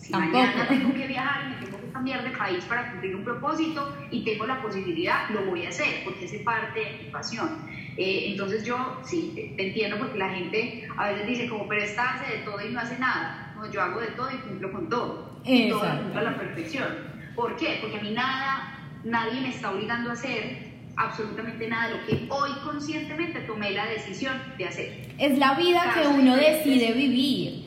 [0.05, 3.23] si mañana tengo que viajar y me tengo que cambiar de país para cumplir un
[3.23, 7.49] propósito y tengo la posibilidad, lo voy a hacer porque es parte de mi pasión.
[7.97, 12.13] Eh, entonces yo sí, te entiendo porque la gente a veces dice como, pero esta
[12.13, 13.53] hace de todo y no hace nada.
[13.55, 15.41] No, yo hago de todo y cumplo con todo.
[15.43, 16.87] Y todo a la perfección.
[17.35, 17.79] ¿Por qué?
[17.81, 22.27] Porque a mí nada, nadie me está obligando a hacer absolutamente nada de lo que
[22.29, 25.15] hoy conscientemente tomé la decisión de hacer.
[25.17, 27.64] Es la vida que uno decide vivir.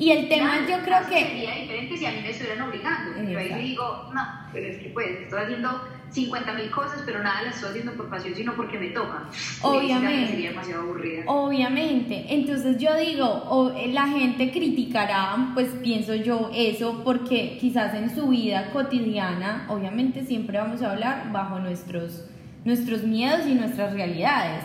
[0.00, 1.26] Y el tema yo creo que...
[1.26, 3.22] Sería diferente si a mí me estuvieran obligando.
[3.22, 5.68] Yo ahí digo, no, pero es que pues estoy haciendo
[6.08, 9.28] 50 mil cosas, pero nada las estoy haciendo por pasión, sino porque me toca.
[9.60, 10.28] Obviamente.
[10.28, 11.24] Sería demasiado aburrida.
[11.26, 12.24] Obviamente.
[12.30, 18.08] Entonces yo digo, o eh, la gente criticará, pues pienso yo eso, porque quizás en
[18.08, 22.24] su vida cotidiana, obviamente siempre vamos a hablar bajo nuestros,
[22.64, 24.62] nuestros miedos y nuestras realidades.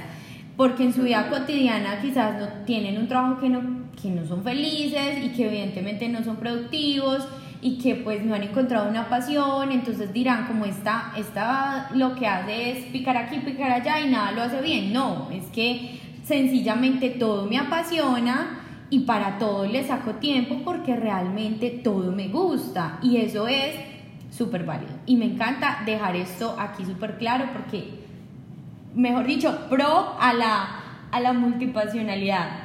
[0.56, 4.43] Porque en su vida cotidiana quizás no tienen un trabajo que no que no son
[4.43, 7.27] felices y que evidentemente no son productivos
[7.62, 12.27] y que pues no han encontrado una pasión, entonces dirán como esta, esta lo que
[12.27, 14.93] hace es picar aquí, picar allá y nada lo hace bien.
[14.93, 21.69] No, es que sencillamente todo me apasiona y para todo le saco tiempo porque realmente
[21.69, 23.75] todo me gusta y eso es
[24.29, 24.91] súper válido.
[25.05, 27.99] Y me encanta dejar esto aquí súper claro porque,
[28.93, 32.64] mejor dicho, pro a la, a la multipasionalidad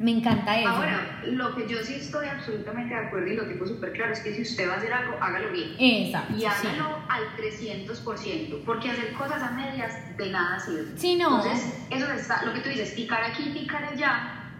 [0.00, 0.68] me encanta eso.
[0.70, 4.20] Ahora, lo que yo sí estoy absolutamente de acuerdo y lo tengo súper claro es
[4.20, 5.74] que si usted va a hacer algo, hágalo bien.
[5.78, 6.34] Exacto.
[6.38, 10.96] Y hágalo al 300%, porque hacer cosas a medias de nada sirve.
[10.96, 11.44] Sí, no.
[11.44, 14.52] Entonces, eso está, lo que tú dices, picar aquí, picar allá,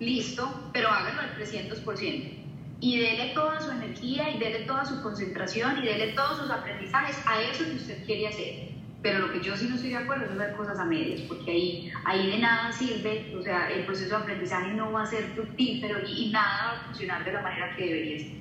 [0.00, 2.38] listo, pero hágalo al 300%.
[2.80, 7.16] Y dele toda su energía y dele toda su concentración y dele todos sus aprendizajes
[7.26, 8.69] a eso que usted quiere hacer.
[9.02, 11.50] Pero lo que yo sí no estoy de acuerdo es hacer cosas a medias, porque
[11.50, 15.24] ahí, ahí de nada sirve, o sea, el proceso de aprendizaje no va a ser
[15.34, 18.40] fructífero y, y nada va a funcionar de la manera que debería ser.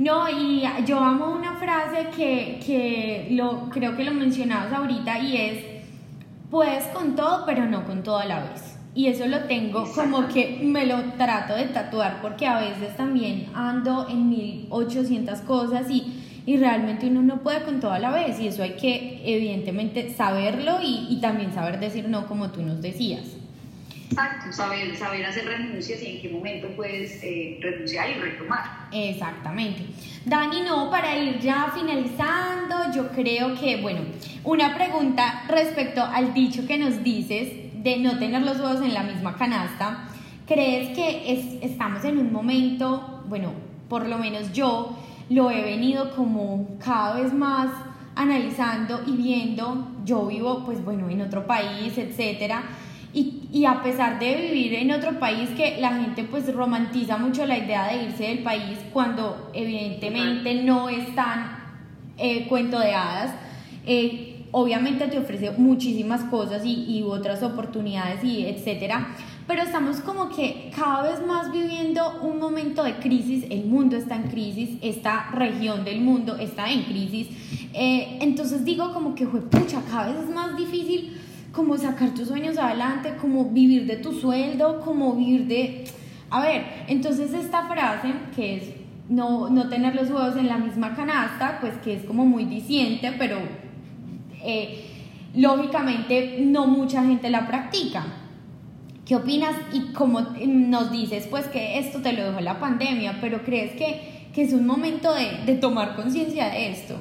[0.00, 5.36] No, y yo amo una frase que, que lo, creo que lo mencionabas ahorita y
[5.36, 5.64] es,
[6.50, 8.78] puedes con todo, pero no con todo a la vez.
[8.94, 13.50] Y eso lo tengo como que me lo trato de tatuar porque a veces también
[13.54, 18.40] ando en 1800 cosas y y realmente uno no puede con todo a la vez
[18.40, 23.22] y eso hay que evidentemente saberlo y, también saber decir no como tú nos decías.
[24.10, 28.64] Exacto, saber, saber hacer renuncias y en qué momento puedes eh, renunciar y retomar.
[28.90, 29.82] Exactamente.
[30.24, 34.00] Dani, no, para ir ya finalizando, yo creo que, bueno,
[34.42, 37.48] una pregunta respecto al dicho que nos dices
[37.80, 40.08] de no tener los huevos en la misma canasta.
[40.48, 43.52] ¿Crees que es, estamos en un momento, bueno,
[43.88, 44.96] por lo menos yo,
[45.30, 47.70] lo he venido como cada vez más
[48.16, 52.64] analizando y viendo, yo vivo pues bueno en otro país, etcétera,
[53.12, 57.44] y, y, a pesar de vivir en otro país que la gente pues romantiza mucho
[57.44, 61.58] la idea de irse del país cuando evidentemente no es tan
[62.18, 63.34] eh, cuento de hadas,
[63.84, 69.08] eh, obviamente te ofrece muchísimas cosas y, y otras oportunidades y etcétera,
[69.50, 74.14] pero estamos como que cada vez más viviendo un momento de crisis, el mundo está
[74.14, 77.26] en crisis, esta región del mundo está en crisis,
[77.74, 81.20] eh, entonces digo como que, pucha, cada vez es más difícil
[81.50, 85.84] como sacar tus sueños adelante, como vivir de tu sueldo, como vivir de...
[86.30, 88.62] A ver, entonces esta frase que es
[89.08, 93.16] no, no tener los huevos en la misma canasta, pues que es como muy diciente,
[93.18, 93.38] pero
[94.44, 94.86] eh,
[95.34, 98.19] lógicamente no mucha gente la practica.
[99.10, 99.56] ¿Qué opinas?
[99.72, 104.30] Y como nos dices, pues que esto te lo dejó la pandemia, pero ¿crees que,
[104.32, 106.96] que es un momento de, de tomar conciencia de esto?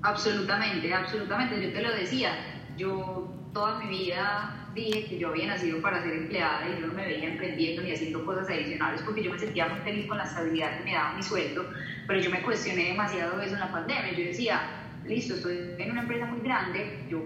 [0.00, 1.62] Absolutamente, absolutamente.
[1.62, 2.30] Yo te lo decía,
[2.78, 6.94] yo toda mi vida dije que yo había nacido para ser empleada y yo no
[6.94, 10.24] me veía emprendiendo ni haciendo cosas adicionales porque yo me sentía muy feliz con la
[10.24, 11.66] estabilidad que me daba mi sueldo,
[12.06, 14.12] pero yo me cuestioné demasiado eso en la pandemia.
[14.12, 14.62] Yo decía,
[15.04, 17.22] listo, estoy en una empresa muy grande, yo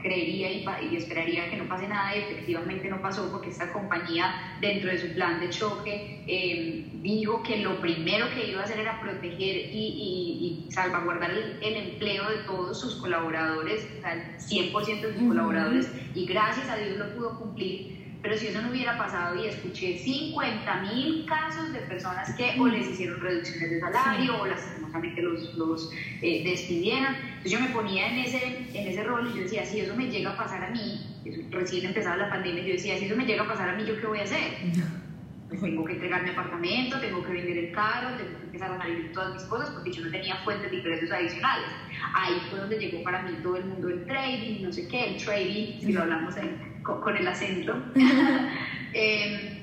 [0.00, 2.14] creería y, esperaría que no pase nada.
[2.14, 7.42] Y efectivamente no pasó porque esta compañía dentro de su plan de choque eh, dijo
[7.42, 12.78] que lo primero que iba a hacer era proteger y, salvaguardar el, empleo de todos
[12.78, 15.90] sus colaboradores, o sea, el 100% de sus colaboradores.
[16.14, 19.98] Y gracias a Dios lo pudo cumplir pero si eso no hubiera pasado y escuché
[19.98, 25.54] 50 mil casos de personas que o les hicieron reducciones de salario o lastimosamente los,
[25.54, 25.92] los
[26.22, 29.80] eh, despidieron, entonces yo me ponía en ese, en ese rol y yo decía, si
[29.80, 31.06] eso me llega a pasar a mí,
[31.50, 34.00] recién empezaba la pandemia, yo decía, si eso me llega a pasar a mí, ¿yo
[34.00, 34.52] qué voy a hacer?
[35.48, 38.78] Pues tengo que entregar mi apartamento, tengo que vender el carro, tengo que empezar a
[38.78, 41.68] salir todas mis cosas porque yo no tenía fuentes de ingresos adicionales.
[42.14, 45.24] Ahí fue donde llegó para mí todo el mundo del trading, no sé qué, el
[45.24, 47.74] trading, si lo hablamos en con, el acento.
[48.94, 49.58] Em,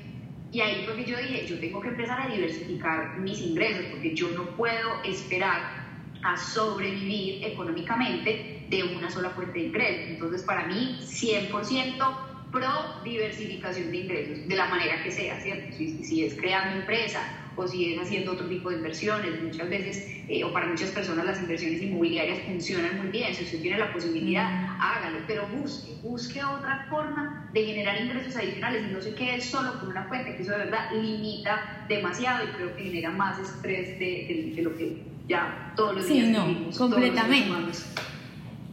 [0.52, 4.14] y ahí fue que yo dije, yo tengo que empezar a diversificar mis ingresos, porque
[4.14, 5.84] yo no puedo esperar
[6.22, 10.10] a sobrevivir económicamente de una sola fuente de ingresos.
[10.10, 12.16] Entonces, para mí, 100%
[12.52, 15.76] pro diversificación de ingresos, de la manera que sea, ¿cierto?
[15.76, 19.42] Si, si es creando empresa o si es haciendo otro tipo de inversiones.
[19.42, 23.34] Muchas veces, eh, o para muchas personas, las inversiones inmobiliarias funcionan muy bien.
[23.34, 28.84] Si usted tiene la posibilidad, hágalo, pero busque, busque otra forma de generar ingresos adicionales
[28.88, 32.48] y no se quede solo con una fuente, que eso de verdad limita demasiado y
[32.48, 36.70] creo que genera más estrés de, de, lo que ya todos los días sí, no,
[36.76, 37.50] completamente.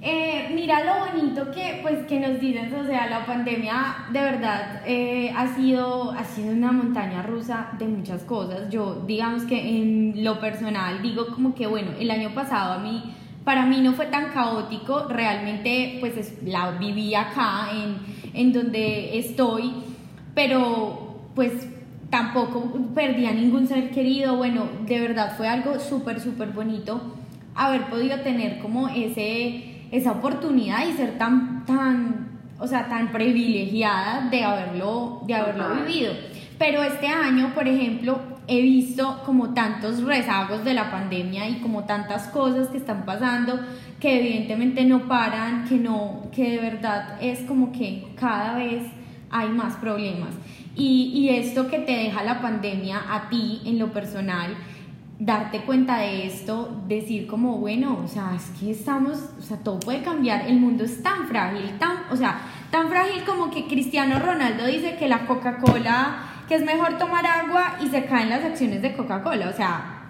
[0.06, 4.82] Eh, mira lo bonito que, pues, que nos dicen, o sea, la pandemia de verdad
[4.86, 8.70] eh, ha, sido, ha una montaña rusa de muchas cosas.
[8.70, 13.16] Yo, digamos que en lo personal, digo como que, bueno, el año pasado a mí,
[13.46, 17.96] para mí no fue tan caótico, realmente, pues, la viví acá, en,
[18.34, 19.72] en donde estoy,
[20.36, 21.70] pero, pues,
[22.10, 24.36] tampoco perdí a ningún ser querido.
[24.36, 27.00] Bueno, de verdad fue algo súper, súper bonito
[27.56, 34.28] haber podido tener como ese esa oportunidad y ser tan, tan, o sea, tan privilegiada
[34.28, 36.14] de haberlo, de haberlo vivido.
[36.58, 41.84] Pero este año, por ejemplo, he visto como tantos rezagos de la pandemia y como
[41.84, 43.60] tantas cosas que están pasando
[44.00, 48.84] que evidentemente no paran, que no, que de verdad es como que cada vez
[49.30, 50.32] hay más problemas.
[50.76, 54.56] Y, y esto que te deja la pandemia a ti en lo personal,
[55.26, 59.80] darte cuenta de esto, decir como, bueno, o sea, es que estamos, o sea, todo
[59.80, 64.20] puede cambiar, el mundo es tan frágil, tan, o sea, tan frágil como que Cristiano
[64.20, 66.18] Ronaldo dice que la Coca-Cola,
[66.50, 70.02] que es mejor tomar agua y se caen las acciones de Coca-Cola, o sea,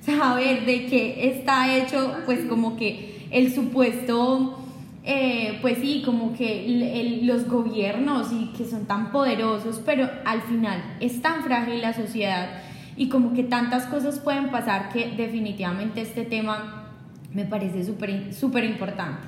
[0.00, 4.60] saber de qué está hecho, pues como que el supuesto
[5.02, 10.82] eh, pues sí, como que los gobiernos y que son tan poderosos, pero al final
[11.00, 12.62] es tan frágil la sociedad
[12.96, 16.86] y como que tantas cosas pueden pasar que definitivamente este tema
[17.32, 19.26] me parece súper súper importante.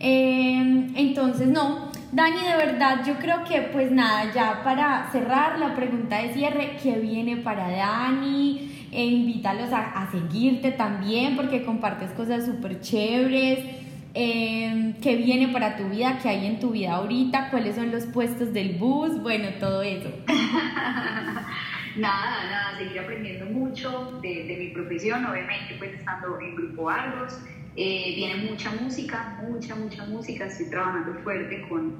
[0.00, 5.74] Eh, entonces, no, Dani, de verdad, yo creo que pues nada, ya para cerrar la
[5.74, 8.70] pregunta de cierre, ¿qué viene para Dani?
[8.92, 13.58] E invítalos a, a seguirte también porque compartes cosas súper chéveres.
[14.14, 16.20] Eh, ¿Qué viene para tu vida?
[16.22, 17.50] ¿Qué hay en tu vida ahorita?
[17.50, 19.20] ¿Cuáles son los puestos del bus?
[19.20, 20.08] Bueno, todo eso.
[21.96, 27.38] nada, nada, seguir aprendiendo mucho de, mi profesión, obviamente pues estando en Grupo Argos.
[27.76, 30.46] Eh, viene mucha música, mucha, mucha música.
[30.46, 31.92] Estoy trabajando fuerte con,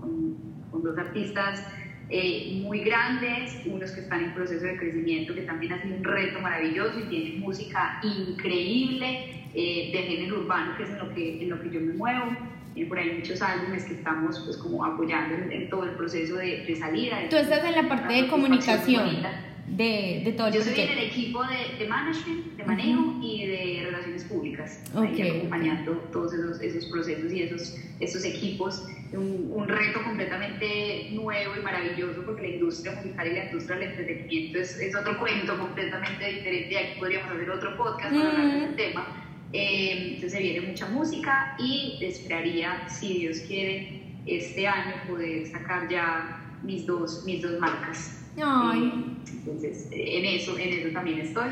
[0.00, 1.64] con, dos artistas
[2.08, 6.02] eh, muy grandes, unos que están en proceso de crecimiento, que también ha sido un
[6.02, 11.42] reto maravilloso y tienen música increíble eh, de género urbano, que es en lo que,
[11.42, 12.36] en lo que yo me muevo.
[12.74, 16.64] Tiene por ahí muchos álbumes que estamos pues como apoyando en, todo el proceso de,
[16.64, 17.18] de salida.
[17.28, 19.22] Tú estás en la parte de comunicación
[19.66, 23.82] de, de todo Yo soy en el equipo de, de management, de manejo y de
[23.86, 28.86] relaciones públicas, acompañando todos esos, esos, procesos y esos, esos equipos.
[29.12, 33.90] Un, un, reto completamente nuevo y maravilloso porque la industria musical y la industria del
[33.90, 36.78] entretenimiento es, es otro cuento completamente diferente.
[36.78, 39.21] Aquí podríamos hacer otro podcast para hablar de tema.
[39.52, 45.88] Eh, entonces se viene mucha música y esperaría, si Dios quiere, este año poder sacar
[45.88, 48.18] ya mis dos, mis dos marcas.
[48.42, 49.18] Ay.
[49.30, 51.50] Entonces, en eso, en eso también estoy.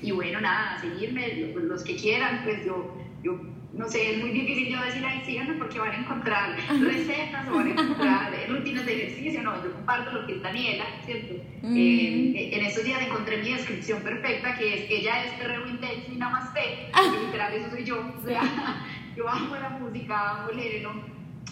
[0.00, 3.38] Y bueno, nada, seguirme, los que quieran, pues yo, yo
[3.74, 7.54] no sé, es muy difícil yo decir, ahí síganme porque van a encontrar recetas o
[7.54, 11.34] van a encontrar rutinas de ejercicio, no, yo comparto lo que es Daniela, ¿cierto?
[11.62, 11.76] Mm.
[11.76, 16.16] Eh, en estos días encontré mi descripción perfecta, que es, ella es perreo intenso y
[16.16, 18.42] namaste, que literal eso soy yo, o sea,
[19.16, 20.86] yo amo la música, amo leer,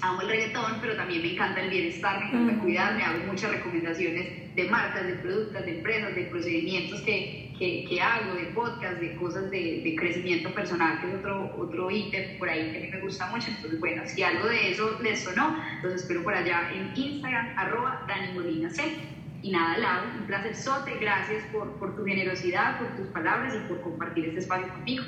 [0.03, 2.61] amo el reggaetón, pero también me encanta el bienestar, me encanta mm.
[2.61, 8.01] cuidarme, hago muchas recomendaciones de marcas, de productos, de empresas, de procedimientos que, que, que
[8.01, 12.49] hago, de podcast, de cosas de, de, crecimiento personal, que es otro, otro ítem por
[12.49, 13.51] ahí que a mí me gusta mucho.
[13.51, 18.05] Entonces, bueno, si algo de eso les sonó, los espero por allá en Instagram, arroba
[18.09, 18.83] Dani Molina C.
[19.43, 23.69] Y nada, Lau, un placer sote, gracias por, por tu generosidad, por tus palabras y
[23.69, 25.05] por compartir este espacio conmigo.